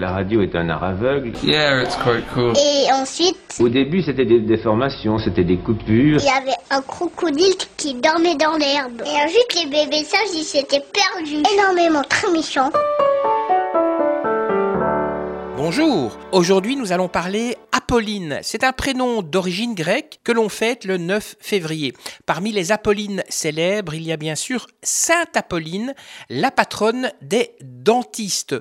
La 0.00 0.12
radio 0.12 0.42
est 0.42 0.54
un 0.54 0.68
art 0.68 0.84
aveugle. 0.84 1.32
Yeah, 1.42 1.82
it's 1.82 1.96
quite 1.96 2.24
cool. 2.32 2.52
Et 2.56 2.86
ensuite, 2.92 3.36
Au 3.58 3.68
début, 3.68 4.00
c'était 4.00 4.24
des 4.26 4.38
déformations, 4.38 5.18
c'était 5.18 5.42
des 5.42 5.56
coupures. 5.56 6.20
il 6.20 6.24
y 6.24 6.28
avait 6.28 6.56
un 6.70 6.80
crocodile 6.82 7.56
qui 7.76 7.94
dormait 7.94 8.36
dans 8.36 8.56
l'herbe. 8.56 9.02
Et 9.04 9.24
ensuite, 9.24 9.54
les 9.56 9.66
bébés 9.68 10.04
sages, 10.04 10.20
ils 10.34 10.44
s'étaient 10.44 10.84
perdus. 10.92 11.42
Énormément, 11.52 12.04
très 12.08 12.30
méchants. 12.30 12.70
Bonjour, 15.60 16.16
aujourd'hui 16.30 16.76
nous 16.76 16.92
allons 16.92 17.08
parler 17.08 17.56
Apolline. 17.72 18.38
C'est 18.42 18.62
un 18.62 18.72
prénom 18.72 19.22
d'origine 19.22 19.74
grecque 19.74 20.20
que 20.22 20.30
l'on 20.30 20.48
fête 20.48 20.84
le 20.84 20.98
9 20.98 21.34
février. 21.40 21.94
Parmi 22.26 22.52
les 22.52 22.70
Apollines 22.70 23.24
célèbres, 23.28 23.92
il 23.92 24.04
y 24.04 24.12
a 24.12 24.16
bien 24.16 24.36
sûr 24.36 24.68
Sainte 24.84 25.36
Apolline, 25.36 25.94
la 26.30 26.52
patronne 26.52 27.10
des 27.22 27.56
dentistes. 27.60 28.54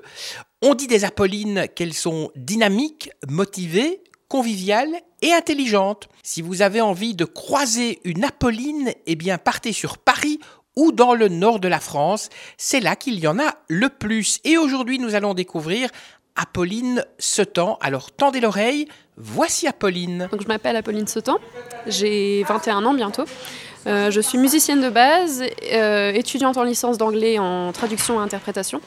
On 0.64 0.74
dit 0.74 0.88
des 0.88 1.06
Apollines 1.06 1.68
qu'elles 1.76 1.94
sont 1.94 2.32
dynamiques, 2.36 3.12
motivées, 3.30 4.02
conviviales 4.28 5.00
et 5.22 5.34
intelligentes. 5.34 6.10
Si 6.24 6.42
vous 6.42 6.64
avez 6.64 6.82
envie 6.82 7.14
de 7.14 7.26
croiser 7.26 8.00
une 8.06 8.24
Apolline, 8.24 8.92
eh 9.06 9.16
bien 9.16 9.38
partez 9.38 9.72
sur 9.72 10.00
Paris 10.00 10.40
ou 10.78 10.92
dans 10.92 11.16
le 11.16 11.28
nord 11.28 11.60
de 11.60 11.68
la 11.68 11.80
France. 11.80 12.30
C'est 12.56 12.80
là 12.80 12.96
qu'il 12.96 13.20
y 13.20 13.28
en 13.28 13.40
a 13.40 13.56
le 13.68 13.90
plus. 13.90 14.40
Et 14.46 14.58
aujourd'hui, 14.58 15.00
nous 15.00 15.16
allons 15.16 15.34
découvrir 15.34 15.90
Apolline 16.38 17.04
Setan. 17.18 17.78
Alors 17.82 18.12
tendez 18.12 18.40
l'oreille, 18.40 18.88
voici 19.18 19.68
Apolline. 19.68 20.30
Donc, 20.32 20.42
je 20.42 20.48
m'appelle 20.48 20.76
Apolline 20.76 21.08
Sautan, 21.08 21.40
j'ai 21.88 22.44
21 22.44 22.86
ans 22.86 22.94
bientôt. 22.94 23.26
Euh, 23.86 24.12
je 24.12 24.20
suis 24.20 24.38
musicienne 24.38 24.82
de 24.82 24.90
base, 24.90 25.44
euh, 25.72 26.12
étudiante 26.12 26.58
en 26.58 26.64
licence 26.64 26.98
d'anglais 26.98 27.40
en 27.40 27.72
traduction 27.72 28.20
et 28.20 28.24
interprétation. 28.24 28.82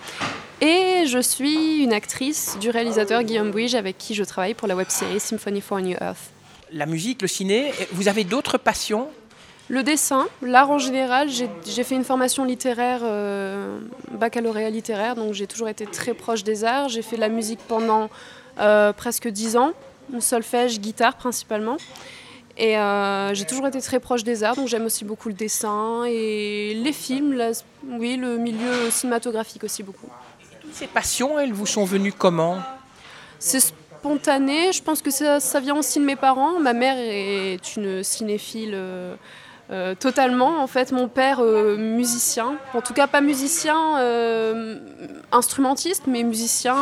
Et 0.60 1.06
je 1.06 1.18
suis 1.20 1.82
une 1.82 1.92
actrice 1.92 2.59
du 2.60 2.70
réalisateur 2.70 3.23
Guillaume 3.23 3.51
Bouige 3.51 3.74
avec 3.74 3.96
qui 3.96 4.14
je 4.14 4.24
travaille 4.24 4.54
pour 4.54 4.68
la 4.68 4.76
web-série 4.76 5.18
Symphony 5.18 5.60
for 5.60 5.78
a 5.78 5.80
New 5.80 5.96
Earth. 6.01 6.30
La 6.73 6.87
musique, 6.87 7.23
le 7.23 7.28
ciné, 7.28 7.73
vous 7.93 8.09
avez 8.09 8.24
d'autres 8.24 8.59
passions? 8.59 9.09
Le 9.71 9.85
dessin, 9.85 10.26
l'art 10.43 10.68
en 10.68 10.79
général, 10.79 11.29
j'ai 11.29 11.85
fait 11.85 11.95
une 11.95 12.02
formation 12.02 12.45
littéraire, 12.45 13.02
euh, 13.04 13.79
baccalauréat 14.10 14.68
littéraire, 14.68 15.15
donc 15.15 15.32
j'ai 15.32 15.46
toujours 15.46 15.68
été 15.68 15.87
très 15.87 16.12
proche 16.12 16.43
des 16.43 16.65
arts. 16.65 16.88
J'ai 16.88 17.02
fait 17.02 17.15
de 17.15 17.21
la 17.21 17.29
musique 17.29 17.60
pendant 17.68 18.10
euh, 18.59 18.93
presque 18.93 19.29
10 19.29 19.57
ans, 19.57 19.73
solfège, 20.18 20.80
guitare 20.80 21.15
principalement. 21.15 21.77
Et 22.59 22.77
euh, 22.77 23.32
j'ai 23.32 23.45
toujours 23.45 23.68
été 23.68 23.80
très 23.80 24.01
proche 24.01 24.24
des 24.24 24.43
arts, 24.43 24.57
donc 24.57 24.66
j'aime 24.66 24.87
aussi 24.87 25.04
beaucoup 25.04 25.29
le 25.29 25.35
dessin 25.35 26.02
et 26.05 26.74
les 26.74 26.93
films, 26.93 27.40
oui, 27.90 28.16
le 28.16 28.38
milieu 28.38 28.90
cinématographique 28.90 29.62
aussi 29.62 29.84
beaucoup. 29.84 30.09
Toutes 30.60 30.74
ces 30.74 30.88
passions, 30.88 31.38
elles 31.38 31.52
vous 31.52 31.66
sont 31.66 31.84
venues 31.84 32.12
comment? 32.12 32.59
C'est 33.38 33.60
spontané, 33.60 34.73
je 34.73 34.82
pense 34.82 35.01
que 35.01 35.12
ça, 35.12 35.38
ça 35.38 35.60
vient 35.60 35.77
aussi 35.77 36.01
de 36.01 36.05
mes 36.05 36.16
parents. 36.16 36.59
Ma 36.59 36.73
mère 36.73 36.96
est 36.99 37.77
une 37.77 38.02
cinéphile 38.02 38.73
euh, 38.74 39.15
euh, 39.71 39.95
totalement. 39.95 40.60
En 40.63 40.66
fait, 40.66 40.90
mon 40.90 41.07
père, 41.07 41.38
euh, 41.40 41.76
musicien, 41.76 42.57
en 42.74 42.80
tout 42.80 42.93
cas 42.93 43.07
pas 43.07 43.21
musicien 43.21 43.99
euh, 43.99 44.79
instrumentiste, 45.30 46.04
mais 46.09 46.24
musicien 46.24 46.77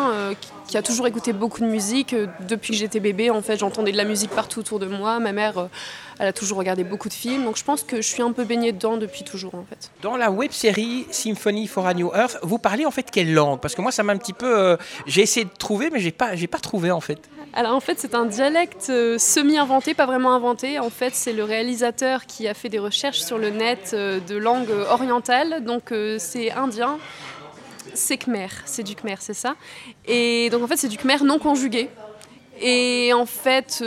qui, 0.67 0.77
a 0.77 0.83
toujours 0.83 1.07
écouté 1.07 1.35
beaucoup 1.35 1.61
de 1.61 1.67
musique. 1.67 2.15
Depuis 2.49 2.73
que 2.73 2.79
j'étais 2.79 3.01
bébé, 3.01 3.31
en 3.31 3.43
fait, 3.43 3.59
j'entendais 3.59 3.93
de 3.93 3.97
la 3.97 4.05
musique 4.05 4.31
partout 4.31 4.61
autour 4.61 4.79
de 4.79 4.87
moi. 4.87 5.19
Ma 5.19 5.33
mère, 5.33 5.69
elle 6.19 6.29
a 6.29 6.33
toujours 6.33 6.57
regardé 6.59 6.83
beaucoup 6.83 7.09
de 7.09 7.15
films, 7.15 7.45
donc 7.45 7.57
je 7.57 7.65
pense 7.65 7.83
que 7.83 7.97
je 7.97 8.09
suis 8.09 8.23
un 8.23 8.33
peu 8.33 8.45
baignée 8.45 8.73
dedans 8.73 8.97
depuis 8.97 9.23
toujours, 9.23 9.55
en 9.55 9.65
fait. 9.69 9.91
Dans 10.03 10.17
la 10.17 10.31
web 10.31 10.51
série 10.53 11.07
Symphony 11.11 11.67
for 11.67 11.87
a 11.87 11.95
New 11.95 12.11
Earth, 12.15 12.39
vous 12.43 12.59
parlez 12.59 12.87
en 12.87 12.91
fait 12.91 13.11
quelle 13.11 13.33
langue? 13.35 13.61
Parce 13.61 13.75
que 13.75 13.83
moi, 13.83 13.93
ça 13.93 14.03
m'a 14.03 14.15
un 14.15 14.19
petit 14.19 14.33
peu. 14.33 14.79
j'ai 15.07 15.23
essayé 15.23 15.45
de 15.45 15.51
trouver, 15.59 15.91
mais 15.91 16.01
j'ai 16.01 16.13
pas, 16.13 16.37
j'ai 16.37 16.47
pas 16.47 16.59
trouvé 16.59 16.91
en 16.91 17.01
fait. 17.01 17.21
Alors 17.59 17.75
en 17.75 17.81
fait 17.81 17.99
c'est 17.99 18.15
un 18.15 18.25
dialecte 18.25 18.87
euh, 18.89 19.19
semi-inventé, 19.19 19.93
pas 19.93 20.07
vraiment 20.07 20.33
inventé. 20.33 20.79
En 20.79 20.91
fait 20.91 21.13
c'est 21.13 21.33
le 21.33 21.43
réalisateur 21.43 22.25
qui 22.25 22.47
a 22.47 22.55
fait 22.55 22.69
des 22.69 22.79
recherches 22.79 23.19
sur 23.19 23.37
le 23.37 23.51
net 23.51 23.91
euh, 23.95 24.21
de 24.21 24.37
langue 24.37 24.71
orientale, 24.71 25.65
donc 25.65 25.91
euh, 25.91 26.19
c'est 26.21 26.53
indien, 26.53 27.01
c'est 27.95 28.17
khmer, 28.17 28.47
c'est 28.65 28.85
du 28.85 28.95
khmer, 28.95 29.17
c'est 29.19 29.35
ça. 29.35 29.57
Et 30.07 30.51
donc 30.51 30.63
en 30.63 30.69
fait 30.69 30.77
c'est 30.77 30.87
du 30.87 30.99
khmer 30.99 31.25
non 31.25 31.41
conjugué. 31.41 31.91
Et 32.61 33.13
en 33.13 33.27
fait 33.27 33.83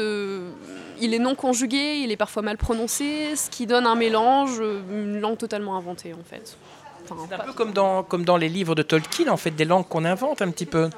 il 1.00 1.14
est 1.14 1.20
non 1.20 1.36
conjugué, 1.36 2.02
il 2.04 2.12
est 2.12 2.18
parfois 2.18 2.42
mal 2.42 2.58
prononcé, 2.58 3.38
ce 3.38 3.50
qui 3.50 3.68
donne 3.68 3.88
un 3.88 3.96
mélange, 3.96 4.62
une 4.90 5.22
langue 5.22 5.38
totalement 5.38 5.78
inventée 5.78 6.14
en 6.14 6.26
fait. 6.30 6.58
C'est 7.08 7.36
un 7.36 7.40
peu 7.40 7.54
comme 7.54 7.72
dans, 7.74 8.04
comme 8.04 8.24
dans 8.26 8.38
les 8.38 8.50
livres 8.50 8.76
de 8.76 8.84
Tolkien, 8.84 9.28
en 9.30 9.38
fait, 9.38 9.52
des 9.52 9.66
langues 9.66 9.88
qu'on 9.88 10.06
invente 10.06 10.42
un 10.42 10.50
petit 10.52 10.66
peu. 10.66 10.90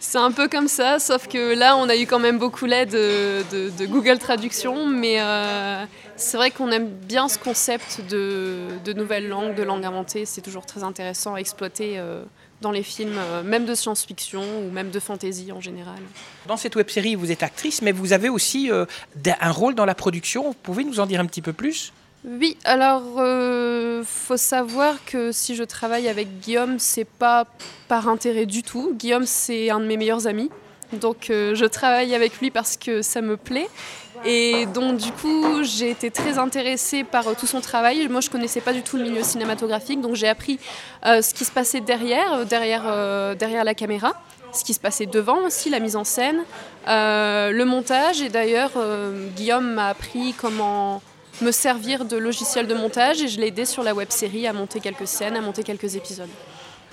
C'est 0.00 0.18
un 0.18 0.30
peu 0.32 0.48
comme 0.48 0.68
ça, 0.68 0.98
sauf 0.98 1.26
que 1.28 1.54
là, 1.54 1.76
on 1.76 1.88
a 1.88 1.96
eu 1.96 2.06
quand 2.06 2.18
même 2.18 2.38
beaucoup 2.38 2.66
l'aide 2.66 2.90
de, 2.90 3.42
de- 3.52 3.70
de 3.70 3.86
Google 3.86 4.18
Traduction, 4.18 4.86
mais 4.86 5.16
euh, 5.20 5.84
c'est 6.16 6.36
vrai 6.36 6.50
qu'on 6.50 6.70
aime 6.70 6.88
bien 6.88 7.28
ce 7.28 7.38
concept 7.38 8.00
de, 8.10 8.58
de 8.84 8.92
nouvelles 8.92 9.28
langues, 9.28 9.54
de 9.54 9.62
langues 9.62 9.84
inventées. 9.84 10.26
C'est 10.26 10.42
toujours 10.42 10.66
très 10.66 10.82
intéressant 10.82 11.34
à 11.34 11.38
exploiter 11.38 11.94
euh, 11.98 12.22
dans 12.60 12.70
les 12.70 12.82
films, 12.82 13.16
euh, 13.18 13.42
même 13.42 13.64
de 13.64 13.74
science-fiction 13.74 14.42
ou 14.66 14.70
même 14.70 14.90
de 14.90 15.00
fantasy 15.00 15.50
en 15.52 15.60
général. 15.60 15.98
Dans 16.46 16.56
cette 16.56 16.76
web 16.76 16.88
série, 16.90 17.14
vous 17.14 17.30
êtes 17.32 17.42
actrice, 17.42 17.80
mais 17.82 17.92
vous 17.92 18.12
avez 18.12 18.28
aussi 18.28 18.70
un 18.70 19.50
rôle 19.50 19.74
dans 19.74 19.86
la 19.86 19.94
production. 19.94 20.44
Vous 20.48 20.56
pouvez 20.62 20.84
nous 20.84 21.00
en 21.00 21.06
dire 21.06 21.20
un 21.20 21.26
petit 21.26 21.42
peu 21.42 21.52
plus? 21.52 21.92
Oui, 22.26 22.56
alors 22.64 23.02
euh, 23.18 24.02
faut 24.04 24.38
savoir 24.38 25.04
que 25.04 25.30
si 25.30 25.54
je 25.54 25.62
travaille 25.62 26.08
avec 26.08 26.40
Guillaume, 26.40 26.78
c'est 26.78 27.04
pas 27.04 27.44
par 27.86 28.08
intérêt 28.08 28.46
du 28.46 28.62
tout. 28.62 28.94
Guillaume, 28.94 29.26
c'est 29.26 29.68
un 29.68 29.78
de 29.78 29.84
mes 29.84 29.98
meilleurs 29.98 30.26
amis. 30.26 30.50
Donc 30.94 31.28
euh, 31.30 31.54
je 31.54 31.64
travaille 31.64 32.14
avec 32.14 32.40
lui 32.40 32.50
parce 32.50 32.76
que 32.76 33.02
ça 33.02 33.20
me 33.20 33.36
plaît. 33.36 33.68
Et 34.24 34.66
donc 34.66 34.96
du 34.96 35.10
coup, 35.12 35.62
j'ai 35.62 35.90
été 35.90 36.10
très 36.10 36.38
intéressée 36.38 37.04
par 37.04 37.28
euh, 37.28 37.34
tout 37.38 37.46
son 37.46 37.60
travail. 37.60 38.08
Moi, 38.08 38.20
je 38.20 38.30
connaissais 38.30 38.60
pas 38.60 38.72
du 38.72 38.82
tout 38.82 38.96
le 38.96 39.02
milieu 39.02 39.22
cinématographique, 39.22 40.00
donc 40.00 40.14
j'ai 40.14 40.28
appris 40.28 40.58
euh, 41.04 41.20
ce 41.20 41.34
qui 41.34 41.44
se 41.44 41.50
passait 41.52 41.80
derrière, 41.80 42.46
derrière, 42.46 42.84
la 43.64 43.74
caméra, 43.74 44.14
ce 44.52 44.64
qui 44.64 44.72
se 44.72 44.80
passait 44.80 45.06
devant 45.06 45.38
aussi, 45.44 45.68
la 45.68 45.80
mise 45.80 45.96
en 45.96 46.04
scène, 46.04 46.42
le 46.86 47.64
montage. 47.64 48.22
Et 48.22 48.28
d'ailleurs, 48.28 48.72
Guillaume 49.36 49.74
m'a 49.74 49.88
appris 49.88 50.34
comment 50.38 51.02
me 51.40 51.50
servir 51.50 52.04
de 52.04 52.16
logiciel 52.16 52.66
de 52.66 52.74
montage 52.74 53.22
et 53.22 53.28
je 53.28 53.40
l'ai 53.40 53.48
aidé 53.48 53.64
sur 53.64 53.82
la 53.82 53.94
web 53.94 54.10
série 54.10 54.46
à 54.46 54.52
monter 54.52 54.80
quelques 54.80 55.06
scènes, 55.06 55.36
à 55.36 55.40
monter 55.40 55.62
quelques 55.62 55.96
épisodes. 55.96 56.28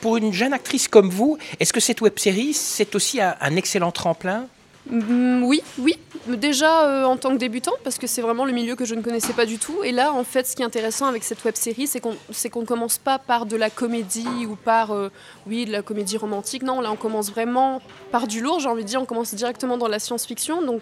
Pour 0.02 0.18
une 0.18 0.34
jeune 0.34 0.54
actrice 0.54 0.88
comme 0.88 1.10
vous, 1.10 1.38
est-ce 1.60 1.74
que 1.74 1.80
cette 1.80 2.02
web 2.02 2.18
série, 2.18 2.54
c'est 2.54 2.96
aussi 2.96 3.22
un, 3.22 3.36
un 3.40 3.56
excellent 3.56 3.92
tremplin? 3.92 4.48
Mm, 4.92 5.44
oui, 5.44 5.64
oui. 5.80 5.98
Déjà 6.28 6.86
euh, 6.88 7.04
en 7.06 7.18
tant 7.18 7.32
que 7.32 7.38
débutante, 7.38 7.78
parce 7.84 7.98
que 7.98 8.08
c'est 8.08 8.22
vraiment 8.22 8.46
le 8.46 8.52
milieu 8.52 8.76
que 8.76 8.86
je 8.86 8.94
ne 8.94 9.02
connaissais 9.02 9.34
pas 9.34 9.46
du 9.46 9.58
tout. 9.58 9.84
Et 9.84 9.92
là, 9.92 10.14
en 10.14 10.24
fait, 10.24 10.46
ce 10.46 10.56
qui 10.56 10.62
est 10.62 10.66
intéressant 10.66 11.08
avec 11.08 11.24
cette 11.24 11.44
web 11.46 11.56
série, 11.56 11.88
c'est 11.88 12.00
qu'on 12.02 12.16
c'est 12.30 12.50
qu'on 12.50 12.62
ne 12.62 12.66
commence 12.66 12.98
pas 12.98 13.18
par 13.18 13.46
de 13.46 13.56
la 13.56 13.70
comédie 13.70 14.46
ou 14.48 14.56
par, 14.56 14.92
euh, 14.92 15.10
oui, 15.48 15.66
de 15.66 15.72
la 15.72 15.82
comédie 15.82 16.18
romantique. 16.18 16.64
Non, 16.64 16.82
là, 16.82 16.92
on 16.92 16.98
commence 16.98 17.32
vraiment 17.32 17.82
par 18.12 18.28
du 18.28 18.42
lourd, 18.42 18.60
j'ai 18.60 18.68
envie 18.70 18.84
de 18.84 18.88
dire. 18.90 19.02
On 19.02 19.06
commence 19.06 19.34
directement 19.34 19.78
dans 19.78 19.88
la 19.88 20.00
science-fiction. 20.00 20.62
Donc, 20.62 20.82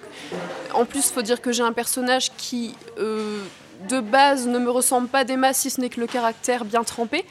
en 0.73 0.85
plus, 0.85 1.07
il 1.07 1.13
faut 1.13 1.21
dire 1.21 1.41
que 1.41 1.51
j'ai 1.51 1.63
un 1.63 1.73
personnage 1.73 2.31
qui. 2.35 2.75
euh, 2.97 3.41
de 3.87 3.99
base 3.99 4.47
ne 4.47 4.59
me 4.59 4.69
ressemble 4.69 5.07
pas 5.07 5.23
masses 5.37 5.59
si 5.59 5.69
ce 5.69 5.79
n'est 5.79 5.89
que 5.89 5.99
le 5.99 6.07
caractère 6.07 6.65
bien 6.65 6.83
trempé. 6.83 7.25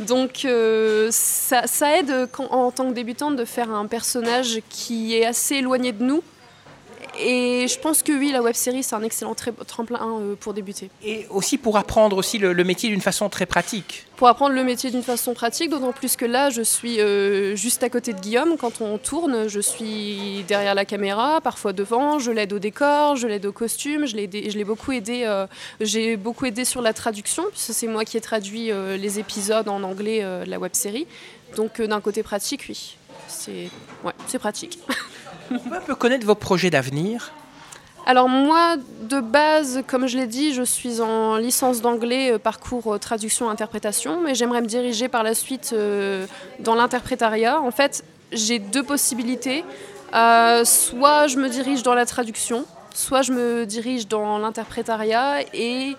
Donc 0.00 0.44
euh, 0.44 1.08
ça, 1.10 1.64
aide 1.96 2.28
en 2.50 2.70
tant 2.70 2.88
que 2.88 2.94
débutante 2.94 3.36
de 3.36 3.44
faire 3.44 3.70
un 3.70 3.86
personnage 3.86 4.60
qui 4.68 5.16
est 5.16 5.24
assez 5.24 5.56
éloigné 5.56 5.92
de 5.92 6.02
nous. 6.02 6.22
Et 7.18 7.66
je 7.68 7.78
pense 7.78 8.02
que 8.02 8.12
oui, 8.12 8.32
la 8.32 8.42
web 8.42 8.54
série 8.54 8.82
c'est 8.82 8.94
un 8.94 9.02
excellent 9.02 9.34
tremplin 9.34 10.18
euh, 10.20 10.34
pour 10.34 10.54
débuter. 10.54 10.90
Et 11.04 11.26
aussi 11.30 11.58
pour 11.58 11.76
apprendre 11.76 12.16
aussi 12.16 12.38
le, 12.38 12.52
le 12.52 12.64
métier 12.64 12.88
d'une 12.88 13.00
façon 13.00 13.28
très 13.28 13.46
pratique. 13.46 14.06
Pour 14.16 14.28
apprendre 14.28 14.54
le 14.54 14.62
métier 14.62 14.90
d'une 14.90 15.02
façon 15.02 15.34
pratique, 15.34 15.68
d'autant 15.68 15.92
plus 15.92 16.16
que 16.16 16.24
là 16.24 16.48
je 16.50 16.62
suis 16.62 17.00
euh, 17.00 17.56
juste 17.56 17.82
à 17.82 17.90
côté 17.90 18.12
de 18.12 18.20
Guillaume 18.20 18.56
quand 18.56 18.80
on 18.80 18.96
tourne, 18.96 19.48
je 19.48 19.60
suis 19.60 20.44
derrière 20.46 20.74
la 20.74 20.84
caméra, 20.84 21.40
parfois 21.40 21.72
devant, 21.72 22.18
je 22.18 22.30
l'aide 22.30 22.52
au 22.52 22.58
décor, 22.58 23.16
je 23.16 23.26
l'aide 23.26 23.46
au 23.46 23.52
costume, 23.52 24.06
je 24.06 24.16
l'ai 24.16 24.64
beaucoup 24.64 24.92
aidé, 24.92 25.24
euh, 25.24 25.46
j'ai 25.80 26.16
beaucoup 26.16 26.46
aidé 26.46 26.64
sur 26.64 26.82
la 26.82 26.92
traduction, 26.92 27.44
puisque 27.50 27.72
c'est 27.74 27.88
moi 27.88 28.04
qui 28.04 28.16
ai 28.16 28.20
traduit 28.20 28.70
euh, 28.70 28.96
les 28.96 29.18
épisodes 29.18 29.68
en 29.68 29.82
anglais 29.82 30.22
de 30.22 30.48
la 30.48 30.58
web 30.58 30.74
série. 30.74 31.06
Donc 31.56 31.82
d'un 31.82 32.00
côté 32.00 32.22
pratique, 32.22 32.64
oui, 32.68 32.96
c'est 33.28 33.68
ouais, 34.04 34.12
c'est 34.26 34.38
pratique. 34.38 34.78
On 35.50 35.58
peut 35.58 35.74
un 35.74 35.80
peu 35.80 35.94
connaître 35.94 36.26
vos 36.26 36.34
projets 36.34 36.70
d'avenir? 36.70 37.32
Alors 38.04 38.28
moi, 38.28 38.76
de 39.02 39.20
base, 39.20 39.82
comme 39.86 40.08
je 40.08 40.18
l'ai 40.18 40.26
dit, 40.26 40.52
je 40.54 40.62
suis 40.62 41.00
en 41.00 41.36
licence 41.36 41.82
d'anglais, 41.82 42.32
euh, 42.32 42.38
parcours 42.38 42.94
euh, 42.94 42.98
traduction-interprétation, 42.98 44.20
mais 44.20 44.34
j'aimerais 44.34 44.60
me 44.60 44.66
diriger 44.66 45.06
par 45.06 45.22
la 45.22 45.34
suite 45.34 45.70
euh, 45.72 46.26
dans 46.58 46.74
l'interprétariat. 46.74 47.60
En 47.60 47.70
fait, 47.70 48.04
j'ai 48.32 48.58
deux 48.58 48.82
possibilités. 48.82 49.64
Soit 50.12 51.28
je 51.28 51.36
me 51.38 51.48
dirige 51.48 51.82
dans 51.84 51.94
la 51.94 52.04
traduction, 52.04 52.64
soit 52.92 53.22
je 53.22 53.32
me 53.32 53.66
dirige 53.66 54.08
dans 54.08 54.38
l'interprétariat 54.38 55.40
et 55.54 55.96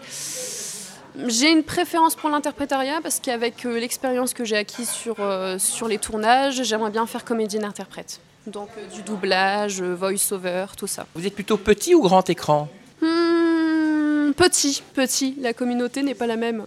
J'ai 1.27 1.51
une 1.51 1.63
préférence 1.63 2.15
pour 2.15 2.29
l'interprétariat 2.29 2.99
parce 3.01 3.19
qu'avec 3.19 3.63
l'expérience 3.63 4.33
que 4.33 4.43
j'ai 4.43 4.57
acquise 4.57 4.89
sur, 4.89 5.15
sur 5.57 5.87
les 5.87 5.97
tournages, 5.97 6.61
j'aimerais 6.63 6.91
bien 6.91 7.07
faire 7.07 7.23
comédienne-interprète. 7.23 8.19
Donc 8.47 8.69
du 8.93 9.01
doublage, 9.03 9.81
voice-over, 9.81 10.65
tout 10.77 10.87
ça. 10.87 11.05
Vous 11.15 11.25
êtes 11.25 11.35
plutôt 11.35 11.57
petit 11.57 11.95
ou 11.95 12.01
grand 12.01 12.29
écran 12.29 12.67
hmm, 13.01 14.33
Petit, 14.33 14.83
petit. 14.93 15.35
La 15.39 15.53
communauté 15.53 16.03
n'est 16.03 16.15
pas 16.15 16.27
la 16.27 16.35
même. 16.35 16.65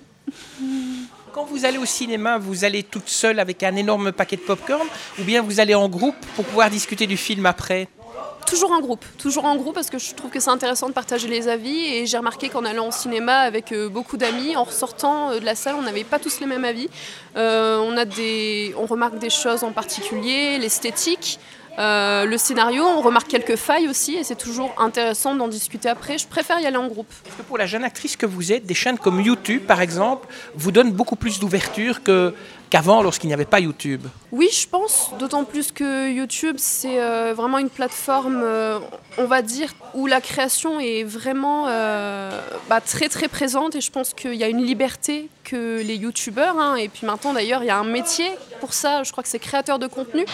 Quand 1.33 1.45
vous 1.45 1.67
allez 1.67 1.77
au 1.77 1.85
cinéma, 1.85 2.39
vous 2.39 2.65
allez 2.65 2.83
toute 2.83 3.09
seule 3.09 3.39
avec 3.39 3.63
un 3.63 3.77
énorme 3.77 4.11
paquet 4.11 4.37
de 4.37 4.41
popcorn 4.41 4.87
ou 5.21 5.25
bien 5.25 5.43
vous 5.43 5.61
allez 5.61 5.75
en 5.75 5.89
groupe 5.89 6.17
pour 6.35 6.47
pouvoir 6.47 6.71
discuter 6.71 7.07
du 7.07 7.19
film 7.19 7.45
après 7.45 7.89
Toujours 8.47 8.71
en 8.71 8.81
groupe, 8.81 9.05
toujours 9.19 9.45
en 9.45 9.57
groupe 9.57 9.75
parce 9.75 9.91
que 9.91 9.99
je 9.99 10.15
trouve 10.15 10.31
que 10.31 10.39
c'est 10.39 10.51
intéressant 10.51 10.89
de 10.89 10.93
partager 10.93 11.27
les 11.27 11.49
avis 11.49 11.85
et 11.87 12.07
j'ai 12.07 12.17
remarqué 12.17 12.49
qu'en 12.49 12.65
allant 12.65 12.89
au 12.89 12.93
cinéma 12.93 13.41
avec 13.41 13.73
euh, 13.73 13.89
beaucoup 13.89 14.17
d'amis, 14.17 14.55
en 14.57 14.63
ressortant 14.63 15.33
euh, 15.33 15.41
de 15.41 15.45
la 15.45 15.57
salle, 15.57 15.75
on 15.77 15.83
n'avait 15.83 16.05
pas 16.05 16.21
tous 16.21 16.39
les 16.39 16.47
mêmes 16.47 16.65
avis. 16.65 16.89
Euh, 17.37 17.79
on, 17.81 17.97
a 17.97 18.05
des, 18.05 18.73
on 18.79 18.87
remarque 18.87 19.19
des 19.19 19.31
choses 19.31 19.65
en 19.65 19.73
particulier, 19.73 20.59
l'esthétique, 20.59 21.41
euh, 21.79 22.25
le 22.25 22.39
scénario, 22.39 22.85
on 22.85 23.03
remarque 23.03 23.29
quelques 23.29 23.57
failles 23.57 23.89
aussi 23.89 24.15
et 24.17 24.25
c'est 24.25 24.37
toujours 24.37 24.75
intéressant 24.79 25.35
d'en 25.35 25.49
discuter 25.49 25.89
après. 25.89 26.17
Je 26.17 26.27
préfère 26.27 26.59
y 26.61 26.67
aller 26.67 26.77
en 26.77 26.89
groupe. 26.89 27.13
Parce 27.25 27.37
que 27.37 27.43
pour 27.43 27.59
la 27.59 27.67
jeune 27.67 27.85
actrice 27.85 28.17
que 28.17 28.27
vous 28.27 28.53
êtes, 28.53 28.65
des 28.65 28.75
chaînes 28.75 28.99
comme 28.99 29.21
YouTube 29.21 29.65
par 29.67 29.81
exemple 29.81 30.27
vous 30.55 30.73
donnent 30.73 30.93
beaucoup 30.93 31.17
plus 31.17 31.39
d'ouverture 31.39 32.03
que, 32.03 32.35
qu'avant 32.71 33.03
lorsqu'il 33.03 33.29
n'y 33.29 33.35
avait 33.35 33.45
pas 33.45 33.61
YouTube? 33.61 34.03
Oui, 34.33 34.49
je 34.53 34.67
pense, 34.67 35.11
d'autant 35.19 35.45
plus 35.45 35.71
que 35.71 36.11
YouTube 36.11 36.57
c'est 36.59 37.01
euh, 37.01 37.35
vraiment 37.37 37.59
une 37.59 37.71
plateforme, 37.71 38.41
euh, 38.43 38.79
on 39.19 39.27
va 39.27 39.43
dire, 39.43 39.75
où 39.93 40.07
la 40.07 40.23
création 40.23 40.81
est 40.81 41.05
vraiment 41.05 41.67
bah, 41.67 42.81
très 42.81 43.09
très 43.09 43.29
présente 43.29 43.75
et 43.75 43.81
je 43.81 43.91
pense 43.91 44.15
qu'il 44.15 44.35
y 44.35 44.45
a 44.45 44.49
une 44.49 44.65
liberté 44.65 45.29
que 45.45 45.83
les 45.83 45.97
YouTubeurs, 45.97 46.59
hein, 46.59 46.77
et 46.77 46.89
puis 46.89 47.07
maintenant 47.07 47.35
d'ailleurs 47.35 47.63
il 47.63 47.67
y 47.67 47.71
a 47.71 47.77
un 47.77 47.85
métier 47.85 48.31
pour 48.61 48.73
ça, 48.73 49.03
je 49.03 49.13
crois 49.13 49.23
que 49.23 49.29
c'est 49.29 49.39
créateur 49.39 49.79
de 49.79 49.87
contenu. 49.87 50.25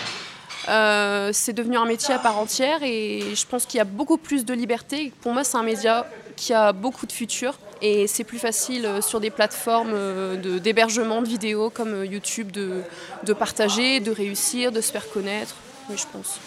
Euh, 0.69 1.31
c'est 1.33 1.53
devenu 1.53 1.77
un 1.77 1.85
métier 1.85 2.15
à 2.15 2.19
part 2.19 2.39
entière 2.39 2.83
et 2.83 3.35
je 3.35 3.47
pense 3.47 3.67
qu'il 3.67 3.79
y 3.79 3.81
a 3.81 3.85
beaucoup 3.85 4.17
plus 4.17 4.45
de 4.45 4.55
liberté. 4.55 5.13
Pour 5.21 5.33
moi, 5.33 5.45
c'est 5.45 5.57
un 5.57 5.63
média 5.63 6.07
qui 6.37 6.53
a 6.53 6.73
beaucoup 6.73 7.07
de 7.07 7.13
futur 7.13 7.59
et 7.81 8.07
c'est 8.07 8.25
plus 8.25 8.39
facile 8.39 8.87
euh, 8.87 9.01
sur 9.01 9.21
des 9.21 9.31
plateformes 9.31 9.93
euh, 9.93 10.59
d'hébergement 10.59 11.21
de, 11.21 11.27
vidéos 11.27 11.71
comme 11.71 12.05
YouTube 12.05 12.53
de, 12.53 12.83
de, 13.25 13.33
partager, 13.33 14.01
de 14.01 14.13
réussir, 14.13 14.71
de 14.71 14.81
se 14.81 14.93
faire 14.93 15.11
connaître. 15.11 15.57
Oui, 15.91 15.97
je 15.99 16.07
pense. 16.13 16.39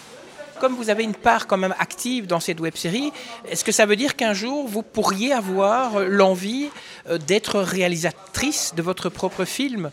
Comme 0.61 0.75
vous 0.75 0.89
avez 0.89 1.03
une 1.03 1.15
part 1.15 1.47
quand 1.47 1.57
même 1.57 1.75
active 1.79 2.27
dans 2.27 2.39
cette 2.39 2.61
web-série, 2.61 3.11
est-ce 3.49 3.65
que 3.65 3.73
ça 3.73 3.85
veut 3.85 3.97
dire 3.97 4.15
qu'un 4.15 4.33
jour 4.33 4.65
vous 4.65 4.83
pourriez 4.83 5.33
avoir 5.33 5.99
l'envie 5.99 6.69
d'être 7.27 7.59
réalisatrice 7.59 8.73
de 8.73 8.81
votre 8.81 9.09
propre 9.09 9.43
film? 9.43 9.91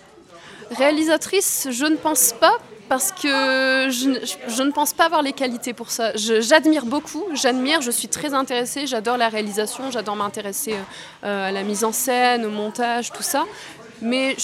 Réalisatrice, 0.71 1.67
je 1.73 1.85
ne 1.85 1.97
pense 1.97 2.33
pas 2.33 2.59
parce 2.93 3.11
que 3.11 3.89
je, 3.89 4.62
ne 4.62 4.71
pense 4.71 4.93
pas 4.93 5.06
avoir 5.06 5.23
les 5.23 5.33
qualités 5.33 5.73
pour 5.73 5.91
ça. 5.91 6.12
J'admire 6.15 6.85
beaucoup, 6.85 7.25
j'admire, 7.33 7.81
je 7.81 7.91
suis 7.91 8.09
très 8.09 8.35
intéressée, 8.35 8.87
j'adore 8.87 9.17
la 9.17 9.31
réalisation, 9.31 9.91
j'adore 9.91 10.15
m'intéresser 10.15 10.75
euh, 11.25 11.49
à 11.49 11.53
la 11.53 11.62
mise 11.62 11.85
en 11.85 11.93
scène, 11.93 12.44
au 12.44 12.50
montage, 12.50 13.11
tout 13.11 13.23
ça. 13.23 13.47
Mais 14.03 14.37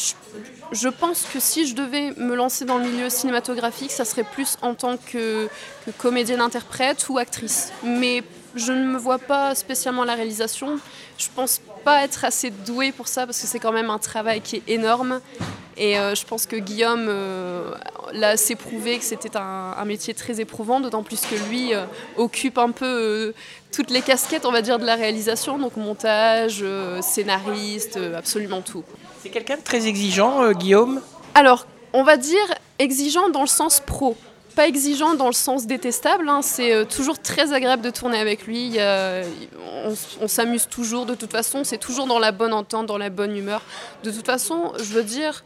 je, 0.72 0.88
pense 0.88 1.26
que 1.30 1.38
si 1.40 1.66
je 1.66 1.74
devais 1.74 2.14
me 2.16 2.34
lancer 2.34 2.64
dans 2.64 2.78
le 2.78 2.84
milieu 2.84 3.10
cinématographique, 3.10 3.90
ça 3.90 4.06
serait 4.06 4.24
plus 4.24 4.56
en 4.62 4.72
tant 4.72 4.96
que, 4.96 5.50
comédienne-interprète 5.98 7.06
ou 7.10 7.18
actrice. 7.18 7.70
Mais 7.84 8.22
je 8.54 8.72
ne 8.72 8.84
me 8.84 8.96
vois 8.96 9.18
pas 9.18 9.54
spécialement 9.56 10.04
la 10.04 10.14
réalisation. 10.14 10.78
Je 11.18 11.26
pense 11.36 11.60
pas 11.84 12.02
être 12.02 12.24
assez 12.24 12.48
douée 12.48 12.92
pour 12.92 13.08
ça 13.08 13.26
parce 13.26 13.42
que 13.42 13.46
c'est 13.46 13.58
quand 13.58 13.72
même 13.72 13.90
un 13.90 13.98
travail 13.98 14.40
qui 14.40 14.56
est 14.56 14.62
énorme 14.68 15.20
et 15.78 15.96
euh, 15.96 16.16
je 16.16 16.24
pense 16.24 16.46
que 16.46 16.56
Guillaume 16.56 17.06
euh, 17.08 17.72
l'a 18.12 18.30
assez 18.30 18.56
prouvé 18.56 18.98
que 18.98 19.04
c'était 19.04 19.36
un, 19.36 19.84
métier 19.84 20.12
très 20.12 20.40
éprouvant, 20.40 20.80
d'autant 20.80 21.04
plus 21.04 21.20
que 21.20 21.36
lui 21.48 21.72
euh, 21.72 21.84
occupe 22.16 22.58
un 22.58 22.72
peu 22.72 23.32
toutes 23.72 23.90
les 23.90 24.02
casquettes, 24.02 24.44
on 24.44 24.50
va 24.50 24.60
dire, 24.60 24.80
de 24.80 24.84
la 24.84 24.96
réalisation, 24.96 25.56
donc 25.56 25.76
montage, 25.76 26.64
scénariste, 27.00 27.98
absolument 28.16 28.60
tout. 28.60 28.82
C'est 29.22 29.28
quelqu'un 29.28 29.56
de 29.56 29.62
très 29.62 29.86
exigeant, 29.86 30.50
Guillaume? 30.52 31.00
Alors, 31.34 31.66
on 31.92 32.02
va 32.02 32.16
dire 32.16 32.46
exigeant 32.78 33.28
dans 33.30 33.42
le 33.42 33.46
sens 33.46 33.80
pro 33.80 34.16
pas 34.56 34.66
exigeant 34.66 35.14
dans 35.14 35.28
le 35.28 35.34
sens 35.34 35.68
détestable. 35.68 36.28
Hein. 36.28 36.42
C'est 36.42 36.84
toujours 36.88 37.20
très 37.20 37.52
agréable 37.52 37.80
de 37.80 37.90
tourner 37.90 38.18
avec 38.18 38.44
lui. 38.44 38.76
on, 38.76 39.94
on 40.20 40.26
s'amuse 40.26 40.66
toujours. 40.66 41.06
De 41.06 41.14
toute 41.14 41.30
façon, 41.30 41.62
c'est 41.62 41.78
toujours 41.78 42.08
dans 42.08 42.18
la 42.18 42.32
bonne 42.32 42.52
entente, 42.52 42.86
dans 42.86 42.98
la 42.98 43.08
bonne 43.08 43.36
humeur. 43.36 43.62
De 44.02 44.10
toute 44.10 44.26
façon, 44.26 44.72
je 44.78 44.92
veux 44.94 45.04
dire, 45.04 45.44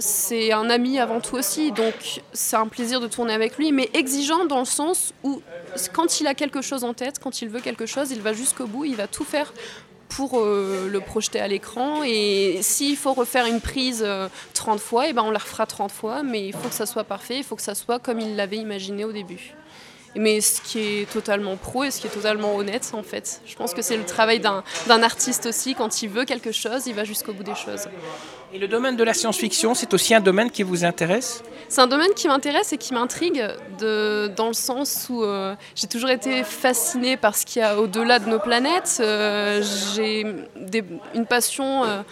c'est 0.00 0.52
un 0.52 0.68
ami 0.70 0.98
avant 0.98 1.20
tout 1.20 1.36
aussi, 1.36 1.72
donc 1.72 1.94
c'est 2.32 2.56
un 2.56 2.66
plaisir 2.66 3.00
de 3.00 3.06
tourner 3.06 3.32
avec 3.32 3.56
lui, 3.58 3.72
mais 3.72 3.88
exigeant 3.94 4.44
dans 4.44 4.60
le 4.60 4.64
sens 4.64 5.12
où 5.22 5.42
quand 5.92 6.20
il 6.20 6.26
a 6.26 6.34
quelque 6.34 6.62
chose 6.62 6.84
en 6.84 6.94
tête, 6.94 7.18
quand 7.18 7.42
il 7.42 7.48
veut 7.48 7.60
quelque 7.60 7.86
chose, 7.86 8.10
il 8.10 8.20
va 8.20 8.32
jusqu'au 8.32 8.66
bout, 8.66 8.84
il 8.84 8.96
va 8.96 9.06
tout 9.06 9.24
faire 9.24 9.52
pour 10.08 10.40
euh, 10.40 10.88
le 10.90 11.00
projeter 11.00 11.40
à 11.40 11.48
l'écran. 11.48 12.02
Et 12.04 12.58
s'il 12.62 12.96
faut 12.96 13.14
refaire 13.14 13.46
une 13.46 13.60
prise 13.60 14.04
30 14.54 14.76
euh, 14.76 14.78
fois, 14.78 15.06
et 15.06 15.10
eh 15.10 15.12
ben 15.12 15.22
on 15.22 15.30
la 15.30 15.38
refera 15.38 15.66
30 15.66 15.90
fois, 15.90 16.22
mais 16.22 16.48
il 16.48 16.52
faut 16.52 16.68
que 16.68 16.74
ça 16.74 16.86
soit 16.86 17.04
parfait, 17.04 17.38
il 17.38 17.44
faut 17.44 17.56
que 17.56 17.62
ça 17.62 17.74
soit 17.74 17.98
comme 17.98 18.20
il 18.20 18.36
l'avait 18.36 18.58
imaginé 18.58 19.04
au 19.04 19.12
début. 19.12 19.54
Mais 20.16 20.40
ce 20.40 20.60
qui 20.60 20.80
est 20.80 21.10
totalement 21.10 21.56
pro 21.56 21.84
et 21.84 21.92
ce 21.92 22.00
qui 22.00 22.08
est 22.08 22.10
totalement 22.10 22.56
honnête, 22.56 22.90
en 22.94 23.04
fait. 23.04 23.40
Je 23.46 23.54
pense 23.54 23.74
que 23.74 23.82
c'est 23.82 23.96
le 23.96 24.04
travail 24.04 24.40
d'un 24.40 25.02
artiste 25.02 25.46
aussi. 25.46 25.76
Quand 25.76 26.02
il 26.02 26.08
veut 26.08 26.24
quelque 26.24 26.50
chose, 26.50 26.86
il 26.86 26.94
va 26.94 27.04
jusqu'au 27.04 27.32
bout 27.32 27.44
des 27.44 27.54
choses. 27.54 27.86
Et 28.52 28.58
le 28.58 28.66
domaine 28.66 28.96
de 28.96 29.04
la 29.04 29.14
science-fiction, 29.14 29.74
c'est 29.74 29.94
aussi 29.94 30.12
un 30.12 30.20
domaine 30.20 30.50
qui 30.50 30.64
vous 30.64 30.84
intéresse? 30.84 31.44
C'est 31.68 31.80
un 31.80 31.86
domaine 31.86 32.12
qui 32.16 32.26
m'intéresse 32.26 32.72
et 32.72 32.78
qui 32.78 32.92
m'intrigue 32.92 33.46
dans 33.78 34.48
le 34.48 34.54
sens 34.54 35.06
où 35.08 35.22
euh, 35.22 35.54
j'ai 35.76 35.86
toujours 35.86 36.10
été 36.10 36.42
fascinée 36.42 37.16
par 37.16 37.36
ce 37.36 37.46
qu'il 37.46 37.62
y 37.62 37.64
a 37.64 37.78
au-delà 37.78 38.18
de 38.18 38.28
nos 38.28 38.40
planètes. 38.40 38.98
Euh, 38.98 39.62
j'ai 39.94 40.26
une 41.14 41.26
passion, 41.26 41.84
euh, 41.84 42.02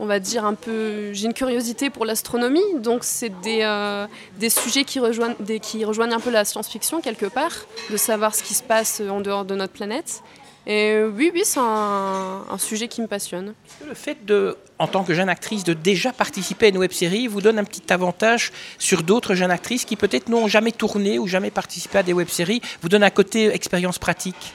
on 0.00 0.06
va 0.06 0.18
dire 0.18 0.44
un 0.44 0.54
peu, 0.54 1.12
j'ai 1.12 1.26
une 1.26 1.34
curiosité 1.34 1.88
pour 1.88 2.04
l'astronomie, 2.04 2.80
donc 2.80 3.04
c'est 3.04 3.32
des, 3.42 4.50
sujets 4.50 4.82
qui 4.82 4.98
rejoignent, 4.98 5.36
qui 5.62 5.84
rejoignent 5.84 6.14
un 6.14 6.20
peu 6.20 6.30
la 6.30 6.44
science-fiction 6.44 7.00
quelque 7.00 7.26
part, 7.26 7.52
de 7.90 7.96
savoir 7.96 8.34
ce 8.34 8.42
qui 8.42 8.54
se 8.54 8.64
passe 8.64 9.00
en 9.08 9.20
dehors 9.20 9.44
de 9.44 9.54
notre 9.54 9.72
planète. 9.72 10.24
Et 10.66 11.00
oui, 11.02 11.30
oui, 11.32 11.42
c'est 11.44 11.60
un, 11.60 12.44
un, 12.50 12.58
sujet 12.58 12.88
qui 12.88 13.00
me 13.00 13.06
passionne. 13.06 13.54
Le 13.86 13.94
fait 13.94 14.26
de, 14.26 14.56
en 14.80 14.88
tant 14.88 15.04
que 15.04 15.14
jeune 15.14 15.28
actrice, 15.28 15.62
de 15.62 15.74
déjà 15.74 16.12
participer 16.12 16.66
à 16.66 16.68
une 16.70 16.78
web-série 16.78 17.28
vous 17.28 17.40
donne 17.40 17.60
un 17.60 17.64
petit 17.64 17.92
avantage 17.92 18.50
sur 18.78 19.04
d'autres 19.04 19.34
jeunes 19.34 19.52
actrices 19.52 19.84
qui 19.84 19.94
peut-être 19.94 20.28
n'ont 20.28 20.48
jamais 20.48 20.72
tourné 20.72 21.20
ou 21.20 21.28
jamais 21.28 21.52
participé 21.52 21.98
à 21.98 22.02
des 22.02 22.12
web-séries, 22.12 22.60
vous 22.82 22.88
donne 22.88 23.04
un 23.04 23.10
côté 23.10 23.54
expérience 23.54 24.00
pratique? 24.00 24.52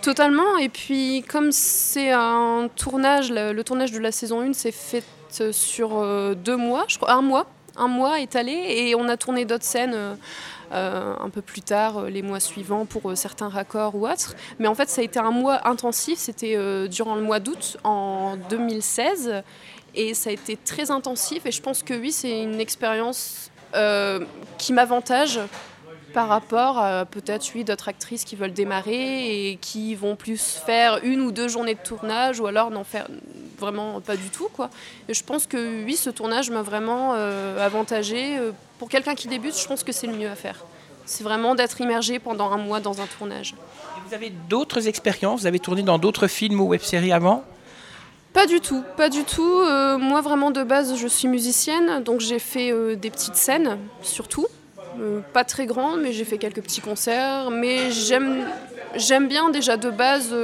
Totalement. 0.00 0.56
Et 0.56 0.70
puis, 0.70 1.22
comme 1.28 1.52
c'est 1.52 2.10
un 2.10 2.68
tournage, 2.74 3.30
le, 3.30 3.52
le, 3.52 3.62
tournage 3.62 3.92
de 3.92 3.98
la 3.98 4.10
saison 4.10 4.40
1 4.40 4.54
s'est 4.54 4.72
fait 4.72 5.04
sur 5.52 5.98
euh, 5.98 6.34
deux 6.34 6.56
mois, 6.56 6.84
je 6.88 6.96
crois, 6.96 7.12
un 7.12 7.22
mois, 7.22 7.46
un 7.76 7.88
mois 7.88 8.20
étalé, 8.20 8.52
et 8.52 8.94
on 8.94 9.08
a 9.08 9.16
tourné 9.16 9.44
d'autres 9.44 9.64
scènes. 9.64 9.96
Euh, 10.72 11.14
un 11.20 11.28
peu 11.28 11.42
plus 11.42 11.60
tard, 11.60 11.98
euh, 11.98 12.08
les 12.08 12.22
mois 12.22 12.40
suivants, 12.40 12.86
pour 12.86 13.10
euh, 13.10 13.14
certains 13.14 13.50
raccords 13.50 13.94
ou 13.94 14.08
autres. 14.08 14.34
Mais 14.58 14.68
en 14.68 14.74
fait, 14.74 14.88
ça 14.88 15.02
a 15.02 15.04
été 15.04 15.18
un 15.18 15.30
mois 15.30 15.68
intensif. 15.68 16.18
C'était 16.18 16.56
durant 16.88 17.14
le 17.14 17.22
mois 17.22 17.40
d'août 17.40 17.76
en 17.84 18.36
2016. 18.48 19.42
Et 19.94 20.14
ça 20.14 20.30
a 20.30 20.32
été 20.32 20.56
très 20.56 20.90
intensif. 20.90 21.44
Et 21.44 21.52
je 21.52 21.60
pense 21.60 21.82
que 21.82 21.92
oui, 21.94 22.10
c'est 22.12 22.42
une 22.42 22.60
expérience 22.60 23.50
qui 24.58 24.72
m'avantage 24.72 25.40
par 26.12 26.28
rapport 26.28 26.78
à 26.78 27.04
peut-être 27.04 27.46
oui, 27.54 27.64
d'autres 27.64 27.88
actrices 27.88 28.24
qui 28.24 28.36
veulent 28.36 28.52
démarrer 28.52 29.50
et 29.50 29.56
qui 29.56 29.94
vont 29.94 30.16
plus 30.16 30.60
faire 30.64 31.00
une 31.02 31.20
ou 31.20 31.32
deux 31.32 31.48
journées 31.48 31.74
de 31.74 31.80
tournage 31.82 32.40
ou 32.40 32.46
alors 32.46 32.70
n'en 32.70 32.84
faire 32.84 33.08
vraiment 33.58 34.00
pas 34.00 34.16
du 34.16 34.28
tout. 34.28 34.48
Quoi. 34.52 34.70
Et 35.08 35.14
je 35.14 35.24
pense 35.24 35.46
que 35.46 35.84
oui, 35.84 35.96
ce 35.96 36.10
tournage 36.10 36.50
m'a 36.50 36.62
vraiment 36.62 37.12
avantagé 37.12 38.38
pour 38.78 38.88
quelqu'un 38.88 39.14
qui 39.14 39.28
débute, 39.28 39.56
je 39.56 39.66
pense 39.66 39.84
que 39.84 39.92
c'est 39.92 40.08
le 40.08 40.14
mieux 40.14 40.28
à 40.28 40.34
faire. 40.34 40.64
C'est 41.04 41.22
vraiment 41.22 41.54
d'être 41.54 41.80
immergé 41.80 42.18
pendant 42.18 42.50
un 42.50 42.56
mois 42.56 42.80
dans 42.80 43.00
un 43.00 43.06
tournage. 43.06 43.54
vous 44.06 44.14
avez 44.14 44.30
d'autres 44.48 44.88
expériences? 44.88 45.42
Vous 45.42 45.46
avez 45.46 45.58
tourné 45.58 45.82
dans 45.82 45.98
d'autres 45.98 46.26
films 46.26 46.60
ou 46.60 46.64
web-séries 46.64 47.12
avant? 47.12 47.44
Pas 48.32 48.46
du 48.46 48.60
tout, 48.60 48.82
pas 48.96 49.08
du 49.08 49.24
tout. 49.24 49.60
Euh, 49.60 49.98
moi, 49.98 50.20
vraiment, 50.20 50.50
de 50.50 50.62
base, 50.62 50.96
je 50.96 51.06
suis 51.06 51.28
musicienne, 51.28 52.02
donc 52.02 52.20
j'ai 52.20 52.38
fait 52.38 52.72
euh, 52.72 52.96
des 52.96 53.10
petites 53.10 53.36
scènes, 53.36 53.78
surtout. 54.02 54.46
Euh, 55.00 55.20
pas 55.32 55.44
très 55.44 55.66
grandes, 55.66 56.00
mais 56.00 56.12
j'ai 56.12 56.24
fait 56.24 56.38
quelques 56.38 56.62
petits 56.62 56.80
concerts. 56.80 57.50
Mais 57.50 57.90
j'aime 57.90 59.28
bien 59.28 59.50
déjà 59.50 59.76
de 59.76 59.90
base 59.90 60.34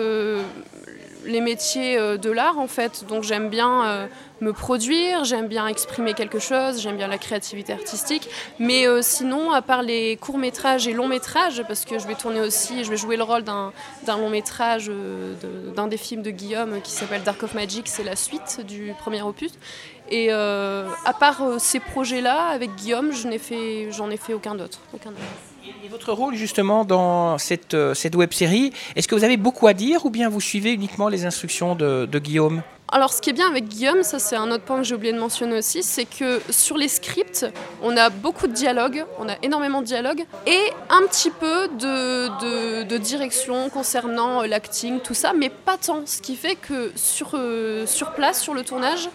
les 1.26 1.40
métiers 1.40 1.98
de 2.18 2.30
l'art, 2.30 2.58
en 2.58 2.68
fait. 2.68 3.04
Donc 3.08 3.22
j'aime 3.22 3.48
bien 3.48 4.08
me 4.40 4.52
produire, 4.52 5.24
j'aime 5.24 5.48
bien 5.48 5.66
exprimer 5.66 6.14
quelque 6.14 6.38
chose, 6.38 6.80
j'aime 6.80 6.96
bien 6.96 7.08
la 7.08 7.18
créativité 7.18 7.72
artistique. 7.72 8.28
Mais 8.58 8.86
euh, 8.86 9.00
sinon, 9.02 9.52
à 9.52 9.62
part 9.62 9.82
les 9.82 10.16
courts 10.16 10.38
métrages 10.38 10.86
et 10.86 10.92
longs 10.92 11.08
métrages, 11.08 11.62
parce 11.66 11.84
que 11.84 11.98
je 11.98 12.06
vais 12.06 12.14
tourner 12.14 12.40
aussi, 12.40 12.84
je 12.84 12.90
vais 12.90 12.96
jouer 12.96 13.16
le 13.16 13.24
rôle 13.24 13.42
d'un 13.42 13.72
long 14.06 14.30
métrage 14.30 14.86
euh, 14.88 15.34
d'un 15.74 15.88
des 15.88 15.96
films 15.96 16.22
de 16.22 16.30
Guillaume 16.30 16.80
qui 16.82 16.92
s'appelle 16.92 17.22
Dark 17.22 17.42
of 17.42 17.54
Magic, 17.54 17.88
c'est 17.88 18.04
la 18.04 18.16
suite 18.16 18.60
du 18.66 18.94
premier 18.98 19.22
opus. 19.22 19.52
Et 20.10 20.30
à 20.30 21.12
part 21.18 21.42
ces 21.58 21.80
projets-là, 21.80 22.48
avec 22.48 22.74
Guillaume, 22.76 23.12
je 23.12 23.28
n'ai 23.28 23.38
fait, 23.38 23.90
j'en 23.92 24.10
ai 24.10 24.16
fait 24.16 24.34
aucun 24.34 24.58
autre. 24.58 24.80
Aucun 24.94 25.10
autre. 25.10 25.18
Et 25.84 25.88
votre 25.88 26.12
rôle 26.12 26.34
justement 26.34 26.84
dans 26.84 27.38
cette, 27.38 27.74
euh, 27.74 27.94
cette 27.94 28.16
web 28.16 28.32
série, 28.32 28.72
est-ce 28.96 29.06
que 29.06 29.14
vous 29.14 29.24
avez 29.24 29.36
beaucoup 29.36 29.66
à 29.66 29.74
dire 29.74 30.06
ou 30.06 30.10
bien 30.10 30.28
vous 30.28 30.40
suivez 30.40 30.72
uniquement 30.72 31.08
les 31.08 31.24
instructions 31.24 31.74
de, 31.74 32.06
Guillaume? 32.18 32.62
Alors 32.90 33.12
ce 33.12 33.20
qui 33.20 33.30
est 33.30 33.34
bien 33.34 33.48
avec 33.48 33.68
Guillaume, 33.68 34.02
ça 34.02 34.18
c'est 34.18 34.36
un 34.36 34.50
autre 34.50 34.64
point 34.64 34.78
que 34.78 34.84
j'ai 34.84 34.94
oublié 34.94 35.12
de 35.12 35.18
mentionner 35.18 35.58
aussi, 35.58 35.82
c'est 35.82 36.06
que 36.06 36.40
sur 36.48 36.78
les 36.78 36.88
scripts, 36.88 37.46
on 37.82 37.96
a 37.96 38.08
beaucoup 38.08 38.46
de 38.46 38.52
dialogues, 38.52 39.04
on 39.18 39.28
a 39.28 39.34
énormément 39.42 39.82
de 39.82 39.86
dialogues, 39.86 40.24
et 40.46 40.60
un 40.88 41.06
petit 41.06 41.30
peu 41.30 41.68
de, 41.68 42.84
de, 42.84 42.96
direction 42.96 43.68
concernant 43.68 44.42
euh, 44.42 44.46
l'acting, 44.46 45.00
tout 45.00 45.14
ça, 45.14 45.32
mais 45.34 45.50
pas 45.50 45.76
tant. 45.76 46.02
Ce 46.06 46.22
qui 46.22 46.34
fait 46.34 46.56
que 46.56 46.90
sur, 46.96 47.32
euh, 47.34 47.86
sur 47.86 48.12
place, 48.12 48.40
sur 48.40 48.54
le 48.54 48.64
tournage, 48.64 49.10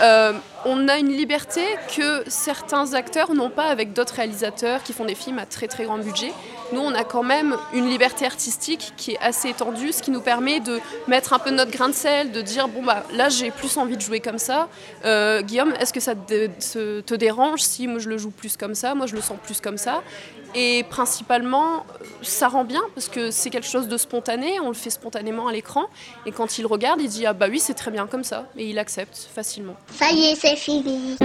euh, 0.00 0.32
on 0.64 0.88
a 0.88 0.98
une 0.98 1.08
liberté 1.08 1.62
que 1.96 2.22
certains 2.28 2.94
acteurs 2.94 3.34
n'ont 3.34 3.50
pas 3.50 3.66
avec 3.66 3.92
d'autres 3.92 4.14
réalisateurs 4.14 4.82
qui 4.82 4.92
font 4.92 5.04
des 5.04 5.14
films 5.14 5.38
à 5.38 5.46
très 5.46 5.68
très 5.68 5.84
grand 5.84 5.98
budget. 5.98 6.32
Nous, 6.72 6.80
on 6.80 6.92
a 6.94 7.04
quand 7.04 7.22
même 7.22 7.56
une 7.72 7.88
liberté 7.88 8.26
artistique 8.26 8.92
qui 8.96 9.12
est 9.12 9.18
assez 9.20 9.48
étendue, 9.48 9.92
ce 9.92 10.02
qui 10.02 10.10
nous 10.10 10.20
permet 10.20 10.60
de 10.60 10.80
mettre 11.06 11.32
un 11.32 11.38
peu 11.38 11.50
notre 11.50 11.70
grain 11.70 11.88
de 11.88 11.94
sel, 11.94 12.30
de 12.30 12.42
dire 12.42 12.68
bon 12.68 12.82
bah 12.82 13.04
là 13.14 13.28
j'ai 13.28 13.50
plus 13.50 13.76
envie 13.78 13.96
de 13.96 14.02
jouer 14.02 14.20
comme 14.20 14.38
ça. 14.38 14.68
Euh, 15.04 15.40
Guillaume, 15.42 15.72
est-ce 15.80 15.92
que 15.92 16.00
ça 16.00 16.14
te, 16.14 17.14
dérange 17.14 17.60
si 17.60 17.86
moi 17.86 17.98
je 17.98 18.08
le 18.08 18.18
joue 18.18 18.30
plus 18.30 18.56
comme 18.56 18.74
ça, 18.74 18.94
moi 18.94 19.06
je 19.06 19.14
le 19.14 19.22
sens 19.22 19.38
plus 19.42 19.60
comme 19.60 19.78
ça? 19.78 20.02
Et 20.54 20.84
principalement, 20.88 21.84
ça 22.22 22.48
rend 22.48 22.64
bien 22.64 22.80
parce 22.94 23.08
que 23.08 23.30
c'est 23.30 23.50
quelque 23.50 23.66
chose 23.66 23.88
de 23.88 23.96
spontané, 23.96 24.60
on 24.60 24.68
le 24.68 24.74
fait 24.74 24.90
spontanément 24.90 25.46
à 25.48 25.52
l'écran. 25.52 25.86
Et 26.26 26.32
quand 26.32 26.58
il 26.58 26.66
regarde, 26.66 27.00
il 27.00 27.08
dit 27.08 27.26
ah 27.26 27.32
bah 27.32 27.46
oui 27.50 27.60
c'est 27.60 27.74
très 27.74 27.90
bien 27.90 28.06
comme 28.06 28.24
ça, 28.24 28.46
et 28.56 28.68
il 28.68 28.78
accepte 28.78 29.28
facilement. 29.34 29.76
Ça 29.98 30.10
y 30.10 30.32
est, 30.32 30.34
c'est 30.34 30.56
fini. 30.56 31.16